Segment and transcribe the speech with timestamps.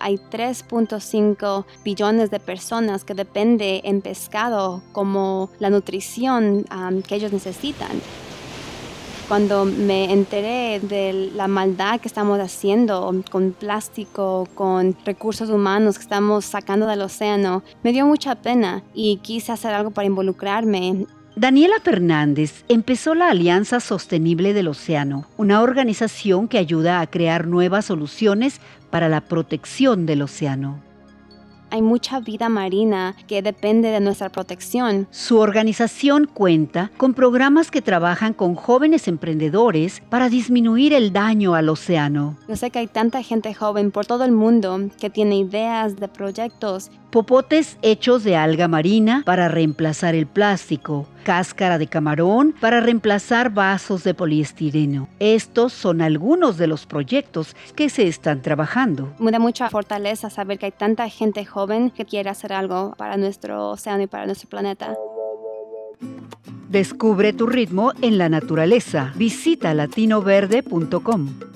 [0.00, 6.64] Hay 3.5 billones de personas que dependen en pescado como la nutrición
[7.06, 8.00] que ellos necesitan
[9.28, 16.02] cuando me enteré de la maldad que estamos haciendo con plástico, con recursos humanos que
[16.02, 21.06] estamos sacando del océano, me dio mucha pena y quise hacer algo para involucrarme.
[21.38, 27.84] Daniela Fernández empezó la Alianza Sostenible del Océano, una organización que ayuda a crear nuevas
[27.84, 28.58] soluciones
[28.88, 30.80] para la protección del océano
[31.70, 35.06] hay mucha vida marina que depende de nuestra protección.
[35.10, 41.68] Su organización cuenta con programas que trabajan con jóvenes emprendedores para disminuir el daño al
[41.68, 42.36] océano.
[42.48, 46.08] Yo sé que hay tanta gente joven por todo el mundo que tiene ideas de
[46.08, 53.50] proyectos popotes hechos de alga marina para reemplazar el plástico, cáscara de camarón para reemplazar
[53.50, 55.08] vasos de poliestireno.
[55.18, 59.12] Estos son algunos de los proyectos que se están trabajando.
[59.18, 63.16] Me da mucha fortaleza saber que hay tanta gente joven que quiere hacer algo para
[63.16, 64.94] nuestro océano y para nuestro planeta.
[66.68, 69.12] Descubre tu ritmo en la naturaleza.
[69.16, 71.55] Visita latinoverde.com.